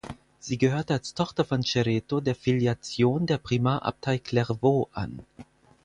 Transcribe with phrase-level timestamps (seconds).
[0.39, 5.19] Sie gehörte als Tochter von Cerreto der Filiation der Primarabtei Clairvaux an.